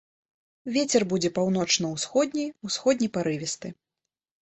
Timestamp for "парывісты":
3.19-3.67